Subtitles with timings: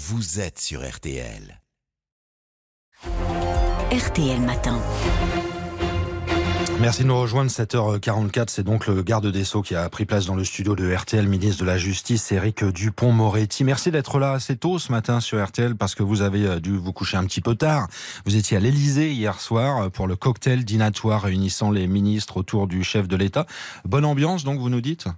[0.00, 1.60] vous êtes sur RTL.
[3.90, 4.80] RTL Matin.
[6.78, 7.50] Merci de nous rejoindre.
[7.50, 10.94] 7h44, c'est donc le garde des Sceaux qui a pris place dans le studio de
[10.94, 13.64] RTL, ministre de la Justice, Éric Dupont-Moretti.
[13.64, 16.76] Merci d'être là assez tôt ce matin sur RTL parce que vous avez euh, dû
[16.76, 17.88] vous coucher un petit peu tard.
[18.24, 22.68] Vous étiez à l'Elysée hier soir euh, pour le cocktail dînatoire réunissant les ministres autour
[22.68, 23.46] du chef de l'État.
[23.84, 25.08] Bonne ambiance, donc, vous nous dites?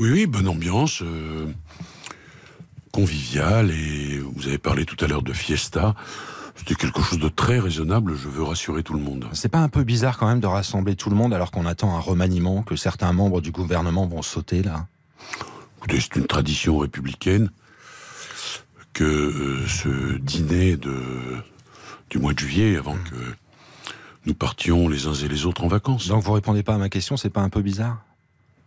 [0.00, 1.02] Oui, oui, bonne ambiance.
[1.02, 1.52] Euh,
[2.92, 5.94] conviviale et vous avez parlé tout à l'heure de fiesta.
[6.54, 9.26] C'était quelque chose de très raisonnable, je veux rassurer tout le monde.
[9.32, 11.96] C'est pas un peu bizarre quand même de rassembler tout le monde alors qu'on attend
[11.96, 14.86] un remaniement, que certains membres du gouvernement vont sauter là?
[15.78, 17.50] Écoutez, c'est une tradition républicaine
[18.92, 20.94] que euh, ce dîner de,
[22.10, 23.16] du mois de juillet, avant que
[24.26, 26.08] nous partions les uns et les autres en vacances.
[26.08, 28.04] Donc vous répondez pas à ma question, c'est pas un peu bizarre?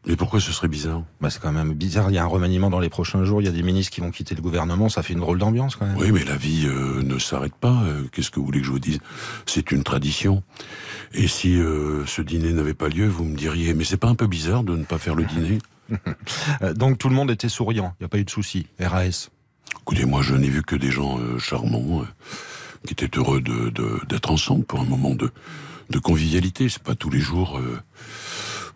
[0.07, 1.01] Mais pourquoi ce serait bizarre?
[1.19, 2.11] Bah C'est quand même bizarre.
[2.11, 3.41] Il y a un remaniement dans les prochains jours.
[3.41, 4.87] Il y a des ministres qui vont quitter le gouvernement.
[4.87, 5.97] Ça fait une drôle d'ambiance quand même.
[5.97, 7.81] Oui, mais la vie euh, ne s'arrête pas.
[7.85, 8.99] Euh, qu'est-ce que vous voulez que je vous dise?
[9.47, 10.43] C'est une tradition.
[11.13, 14.15] Et si euh, ce dîner n'avait pas lieu, vous me diriez, mais c'est pas un
[14.15, 15.57] peu bizarre de ne pas faire le dîner?
[16.75, 17.95] Donc tout le monde était souriant.
[17.99, 18.67] Il n'y a pas eu de souci.
[18.79, 19.29] RAS.
[19.81, 22.03] Écoutez, moi, je n'ai vu que des gens charmants
[22.85, 23.41] qui étaient heureux
[24.07, 25.31] d'être ensemble pour un moment de,
[25.89, 26.69] de convivialité.
[26.69, 27.59] C'est pas tous les jours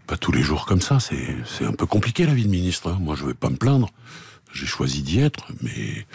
[0.10, 0.98] pas tous les jours comme ça.
[1.00, 2.90] C'est un peu compliqué la vie de ministre.
[2.90, 2.98] Hein.
[3.00, 3.90] Moi, je vais pas me plaindre.
[4.52, 6.08] J'ai choisi d'y être, mais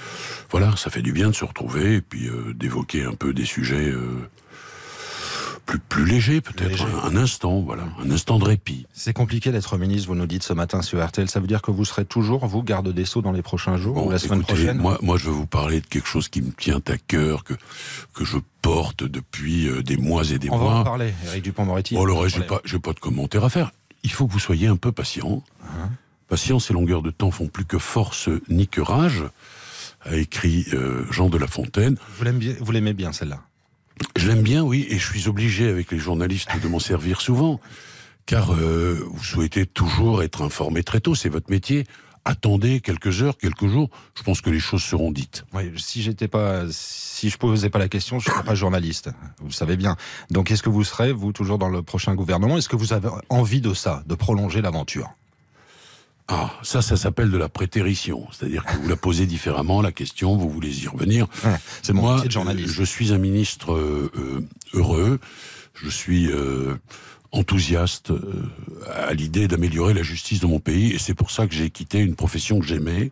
[0.51, 3.45] voilà, ça fait du bien de se retrouver et puis euh, d'évoquer un peu des
[3.45, 4.29] sujets euh,
[5.67, 6.85] plus, plus légers, peut-être.
[7.05, 8.89] Un, instant, voilà, un instant de répit.
[8.93, 11.31] C'est compliqué d'être ministre, vous nous dites ce matin sur RTL.
[11.31, 14.05] Ça veut dire que vous serez toujours, vous, garde des Sceaux dans les prochains jours
[14.05, 14.79] ou la semaine prochaine?
[14.79, 17.55] moi, moi, je veux vous parler de quelque chose qui me tient à cœur, que,
[18.13, 20.59] que je porte depuis euh, des mois et des mois.
[20.59, 21.95] On va en parler, Eric Dupont-Moretti.
[21.95, 23.71] Bon, le reste, j'ai pas, pas de commentaires à faire
[24.05, 25.43] il faut que vous soyez un peu patient.
[26.29, 29.25] Patience et longueur de temps font plus que force ni que rage,
[30.03, 31.97] a écrit euh, Jean de La Fontaine.
[32.61, 33.41] Vous l'aimez bien, celle-là
[34.17, 37.61] Je l'aime bien, oui, et je suis obligé avec les journalistes de m'en servir souvent,
[38.27, 41.85] car euh, vous souhaitez toujours être informé très tôt, c'est votre métier
[42.25, 45.45] attendez quelques heures, quelques jours, je pense que les choses seront dites.
[45.53, 49.11] Oui, si j'étais pas, si je posais pas la question, je ne serais pas journaliste.
[49.41, 49.97] Vous le savez bien.
[50.31, 52.57] Donc, est-ce que vous serez, vous, toujours dans le prochain gouvernement?
[52.57, 55.11] Est-ce que vous avez envie de ça, de prolonger l'aventure?
[56.27, 58.27] Ah, ça, ça s'appelle de la prétérition.
[58.33, 61.27] C'est-à-dire que vous la posez différemment, la question, vous voulez y revenir.
[61.83, 62.69] c'est mon Moi, métier de journaliste.
[62.71, 65.21] Je suis un ministre euh, euh, heureux.
[65.75, 66.77] Je suis euh,
[67.35, 68.21] enthousiaste euh,
[68.93, 70.93] à l'idée d'améliorer la justice de mon pays.
[70.93, 73.11] Et c'est pour ça que j'ai quitté une profession que j'aimais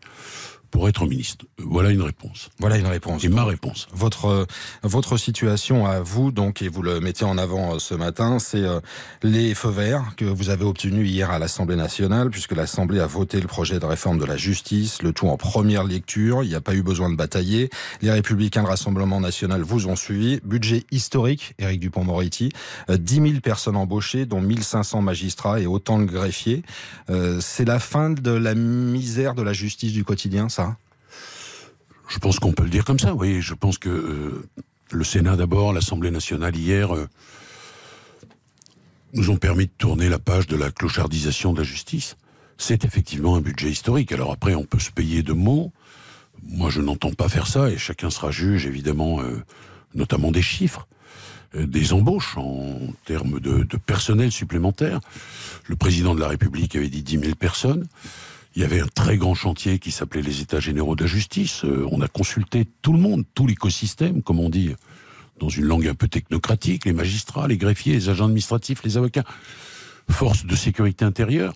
[0.72, 2.48] pour être ministre Voilà une réponse.
[2.58, 3.22] Voilà une réponse.
[3.22, 3.86] Et ma réponse.
[3.92, 4.46] Votre euh,
[4.82, 8.64] votre situation à vous donc et vous le mettez en avant euh, ce matin, c'est
[8.64, 8.80] euh,
[9.22, 13.40] les feux verts que vous avez obtenus hier à l'Assemblée nationale puisque l'Assemblée a voté
[13.40, 16.62] le projet de réforme de la justice, le tout en première lecture, il n'y a
[16.62, 17.68] pas eu besoin de batailler.
[18.00, 22.50] Les républicains de Rassemblement national vous ont suivi, budget historique Éric Dupont-Moretti,
[22.88, 26.62] 10 000 personnes embauchées dont 1500 magistrats et autant de greffiers.
[27.40, 30.61] c'est la fin de la misère de la justice du quotidien ça
[32.12, 33.40] je pense qu'on peut le dire comme ça, oui.
[33.40, 34.46] Je pense que euh,
[34.90, 37.08] le Sénat d'abord, l'Assemblée nationale hier, euh,
[39.14, 42.16] nous ont permis de tourner la page de la clochardisation de la justice.
[42.58, 44.12] C'est effectivement un budget historique.
[44.12, 45.72] Alors après, on peut se payer de mots.
[46.42, 49.42] Moi, je n'entends pas faire ça, et chacun sera juge, évidemment, euh,
[49.94, 50.86] notamment des chiffres,
[51.54, 55.00] des embauches en termes de, de personnel supplémentaire.
[55.66, 57.86] Le président de la République avait dit 10 000 personnes.
[58.54, 61.64] Il y avait un très grand chantier qui s'appelait les États généraux de la justice.
[61.64, 64.74] Euh, on a consulté tout le monde, tout l'écosystème, comme on dit
[65.40, 69.24] dans une langue un peu technocratique, les magistrats, les greffiers, les agents administratifs, les avocats,
[70.08, 71.54] forces de sécurité intérieure.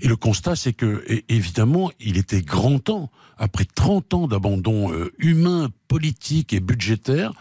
[0.00, 5.12] Et le constat, c'est que, évidemment, il était grand temps, après 30 ans d'abandon euh,
[5.18, 7.32] humain, politique et budgétaire,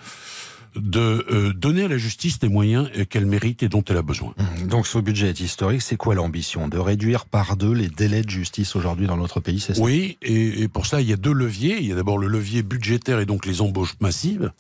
[0.76, 4.34] de euh, donner à la justice les moyens qu'elle mérite et dont elle a besoin.
[4.38, 4.68] Mmh.
[4.68, 5.82] Donc ce budget est historique.
[5.82, 6.68] C'est quoi l'ambition?
[6.68, 9.82] De réduire par deux les délais de justice aujourd'hui dans notre pays, c'est ça?
[9.82, 11.78] Oui, et, pour ça, il y a deux leviers.
[11.80, 14.52] Il y a d'abord le levier budgétaire et donc les embauches massives.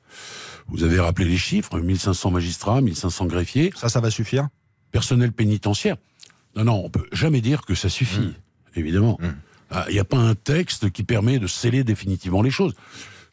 [0.67, 3.71] Vous avez rappelé les chiffres, 1500 magistrats, 1500 greffiers.
[3.75, 4.47] Ça, ça va suffire?
[4.91, 5.97] Personnel pénitentiaire.
[6.55, 8.33] Non, non, on peut jamais dire que ça suffit, mmh.
[8.77, 9.17] évidemment.
[9.21, 9.27] Mmh.
[9.71, 12.75] Ah, il n'y a pas un texte qui permet de sceller définitivement les choses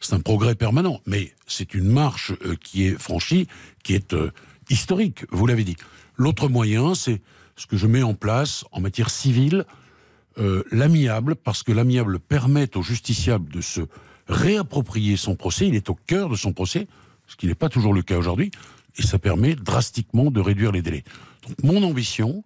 [0.05, 3.47] c'est un progrès permanent, mais c'est une marche euh, qui est franchie,
[3.83, 4.31] qui est euh,
[4.69, 5.77] historique, vous l'avez dit.
[6.17, 7.21] L'autre moyen, c'est
[7.55, 9.65] ce que je mets en place en matière civile,
[10.39, 13.81] euh, l'amiable, parce que l'amiable permet au justiciable de se
[14.27, 16.87] réapproprier son procès, il est au cœur de son procès,
[17.27, 18.51] ce qui n'est pas toujours le cas aujourd'hui,
[18.97, 21.03] et ça permet drastiquement de réduire les délais.
[21.47, 22.43] Donc mon ambition,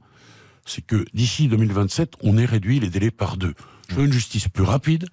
[0.65, 3.54] c'est que d'ici 2027, on ait réduit les délais par deux.
[3.89, 5.07] Je veux une justice plus rapide,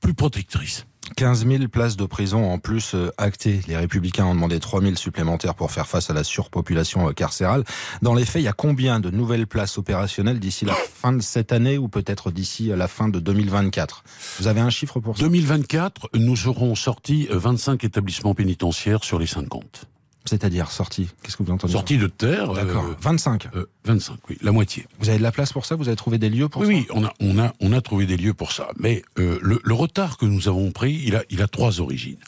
[0.00, 0.86] plus protectrice.
[1.14, 3.60] 15 000 places de prison en plus euh, actées.
[3.68, 7.64] Les Républicains ont demandé 3 000 supplémentaires pour faire face à la surpopulation euh, carcérale.
[8.02, 11.22] Dans les faits, il y a combien de nouvelles places opérationnelles d'ici la fin de
[11.22, 14.04] cette année ou peut-être d'ici la fin de 2024
[14.40, 15.22] Vous avez un chiffre pour ça?
[15.22, 19.86] 2024, nous aurons sorti 25 établissements pénitentiaires sur les 50.
[20.24, 22.52] C'est-à-dire sorti Qu'est-ce que vous entendez Sorti de terre.
[22.52, 22.84] D'accord.
[23.00, 23.48] 25.
[23.84, 24.86] 25, oui, la moitié.
[25.00, 25.74] Vous avez de la place pour ça?
[25.74, 26.72] Vous avez trouvé des lieux pour oui, ça?
[26.72, 28.68] Oui, on a, on, a, on a trouvé des lieux pour ça.
[28.78, 32.20] Mais euh, le, le, retard que nous avons pris, il a, il a trois origines.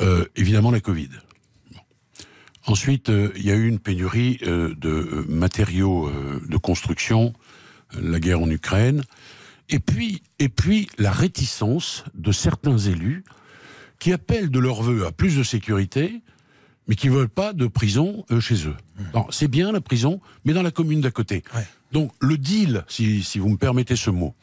[0.00, 1.08] Euh, évidemment, la Covid.
[1.72, 1.80] Bon.
[2.66, 6.10] Ensuite, euh, il y a eu une pénurie de matériaux
[6.48, 7.32] de construction,
[8.00, 9.02] la guerre en Ukraine.
[9.68, 13.24] Et puis, et puis, la réticence de certains élus
[13.98, 16.22] qui appellent de leur vœu à plus de sécurité,
[16.88, 18.76] mais qui veulent pas de prison euh, chez eux.
[18.98, 19.20] Mmh.
[19.30, 21.42] C'est bien la prison, mais dans la commune d'à côté.
[21.54, 21.66] Ouais.
[21.92, 24.34] Donc le deal, si, si, vous me permettez ce mot,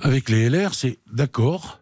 [0.00, 1.80] avec les LR, c'est d'accord,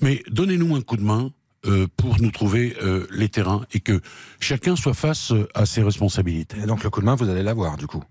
[0.00, 1.30] mais donnez-nous un coup de main
[1.66, 4.00] euh, pour nous trouver euh, les terrains et que
[4.38, 6.58] chacun soit face euh, à ses responsabilités.
[6.62, 8.02] Et donc le coup de main, vous allez l'avoir du coup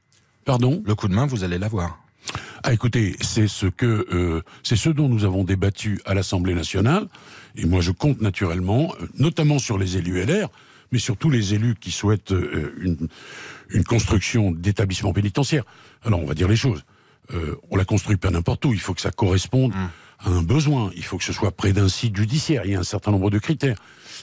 [0.44, 0.82] Pardon?
[0.86, 2.00] Le coup de main, vous allez l'avoir.
[2.64, 7.08] Ah, écoutez, c'est ce que euh, c'est ce dont nous avons débattu à l'Assemblée nationale,
[7.56, 10.50] et moi je compte naturellement, notamment sur les élus LR,
[10.94, 13.10] mais surtout les élus qui souhaitent euh, une,
[13.70, 15.66] une, construction d'établissements pénitentiaires.
[16.04, 16.86] Alors on va dire les choses.
[17.34, 18.74] Euh, on la construit pas n'importe où.
[18.74, 19.90] Il faut que ça corresponde mmh.
[20.20, 20.92] à un besoin.
[20.96, 22.62] Il faut que ce soit près d'un site judiciaire.
[22.66, 23.78] Il y a un certain nombre de critères.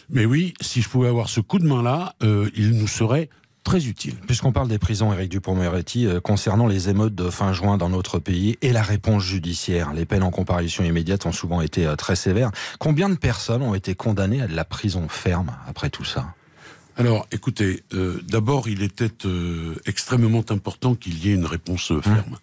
[0.09, 3.29] Mais oui, si je pouvais avoir ce coup de main là, euh, il nous serait
[3.65, 4.15] très utile.
[4.27, 8.19] Puisqu'on parle des prisons, Éric Dupont-Moretti, euh, concernant les émeutes de fin juin dans notre
[8.19, 12.17] pays et la réponse judiciaire, les peines en comparution immédiate ont souvent été euh, très
[12.17, 12.51] sévères.
[12.79, 16.35] Combien de personnes ont été condamnées à de la prison ferme après tout ça?
[17.01, 22.03] Alors, écoutez, euh, d'abord, il était euh, extrêmement important qu'il y ait une réponse euh,
[22.03, 22.33] ferme.
[22.33, 22.39] Mmh.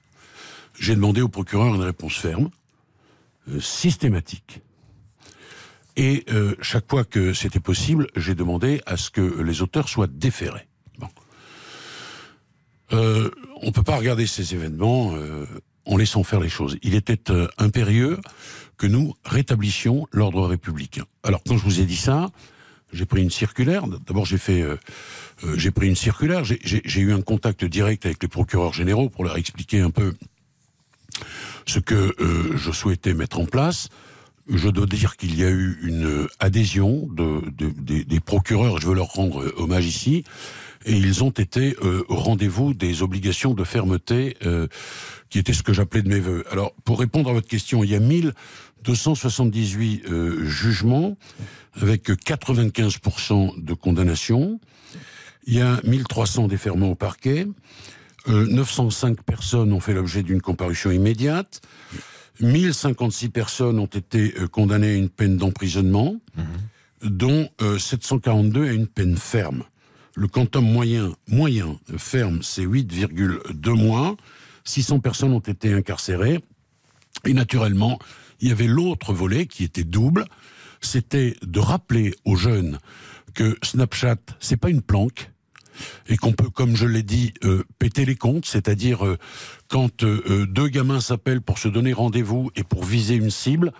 [0.79, 2.49] J'ai demandé au procureur une réponse ferme,
[3.51, 4.61] euh, systématique.
[5.95, 6.25] Et
[6.61, 10.67] chaque fois que c'était possible, j'ai demandé à ce que les auteurs soient déférés.
[10.99, 11.07] Bon.
[12.91, 15.17] On peut pas regarder ces événements
[15.85, 16.77] en laissant faire les choses.
[16.83, 18.19] Il était impérieux
[18.77, 21.05] que nous rétablissions l'ordre républicain.
[21.23, 22.29] Alors, quand je vous ai dit ça,
[22.93, 23.87] j'ai pris une circulaire.
[23.87, 24.77] D'abord, j'ai fait, euh,
[25.43, 26.43] euh, j'ai pris une circulaire.
[26.43, 30.13] J'ai eu un contact direct avec les procureurs généraux pour leur expliquer un peu
[31.65, 33.89] ce que euh, je souhaitais mettre en place.
[34.49, 38.79] Je dois dire qu'il y a eu une adhésion de, de, de, des procureurs.
[38.79, 40.23] Je veux leur rendre hommage ici.
[40.85, 44.67] Et ils ont été euh, au rendez-vous des obligations de fermeté, euh,
[45.29, 46.45] qui était ce que j'appelais de mes voeux.
[46.49, 47.99] Alors, pour répondre à votre question, il y a
[48.85, 51.17] 1278 euh, jugements
[51.81, 54.59] avec 95% de condamnation.
[55.45, 57.47] Il y a 1300 déferments au parquet.
[58.29, 61.61] Euh, 905 personnes ont fait l'objet d'une comparution immédiate.
[62.41, 67.07] 1056 personnes ont été euh, condamnées à une peine d'emprisonnement, mmh.
[67.07, 69.63] dont euh, 742 à une peine ferme.
[70.15, 74.17] Le quantum moyen, moyen ferme, c'est 8,2 mois.
[74.65, 76.39] 600 personnes ont été incarcérées.
[77.25, 77.99] Et naturellement,
[78.39, 80.25] il y avait l'autre volet qui était double,
[80.81, 82.79] c'était de rappeler aux jeunes
[83.33, 85.31] que Snapchat, c'est pas une planque,
[86.07, 89.17] et qu'on peut, comme je l'ai dit, euh, péter les comptes, c'est-à-dire euh,
[89.67, 93.71] quand euh, deux gamins s'appellent pour se donner rendez-vous et pour viser une cible,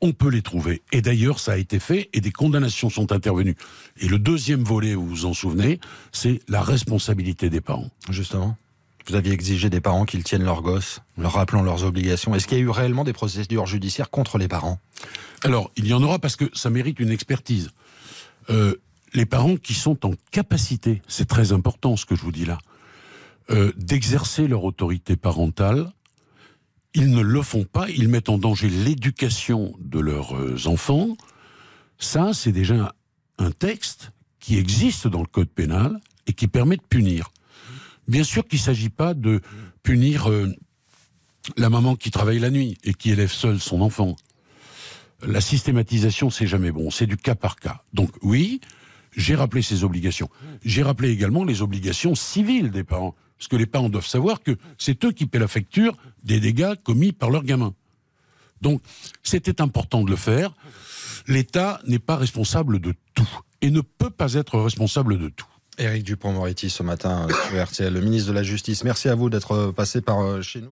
[0.00, 0.82] on peut les trouver.
[0.92, 3.56] Et d'ailleurs, ça a été fait et des condamnations sont intervenues.
[3.98, 5.80] Et le deuxième volet, vous vous en souvenez,
[6.12, 7.90] c'est la responsabilité des parents.
[8.10, 8.56] Justement.
[9.06, 12.34] Vous aviez exigé des parents qu'ils tiennent leurs gosses, leur rappelant leurs obligations.
[12.34, 14.78] Est-ce qu'il y a eu réellement des procédures judiciaires contre les parents?
[15.42, 17.70] Alors, il y en aura parce que ça mérite une expertise.
[18.48, 18.76] Euh,
[19.12, 22.58] les parents qui sont en capacité, c'est très important ce que je vous dis là,
[23.50, 25.92] euh, d'exercer leur autorité parentale,
[26.94, 31.16] ils ne le font pas, ils mettent en danger l'éducation de leurs euh, enfants.
[31.98, 32.94] Ça, c'est déjà
[33.38, 37.30] un texte qui existe dans le code pénal et qui permet de punir.
[38.08, 39.40] Bien sûr qu'il ne s'agit pas de
[39.82, 40.52] punir euh,
[41.56, 44.16] la maman qui travaille la nuit et qui élève seule son enfant.
[45.26, 47.82] La systématisation, c'est jamais bon, c'est du cas par cas.
[47.92, 48.60] Donc oui,
[49.16, 50.28] j'ai rappelé ces obligations.
[50.64, 53.14] J'ai rappelé également les obligations civiles des parents.
[53.38, 56.74] Parce que les parents doivent savoir que c'est eux qui paient la facture des dégâts
[56.82, 57.74] commis par leurs gamins.
[58.60, 58.80] Donc,
[59.22, 60.54] c'était important de le faire.
[61.26, 63.28] L'État n'est pas responsable de tout
[63.60, 65.46] et ne peut pas être responsable de tout.
[65.78, 68.84] Éric Dupont-Moretti ce matin RTL, le ministre de la Justice.
[68.84, 70.70] Merci à vous d'être passé par chez nous.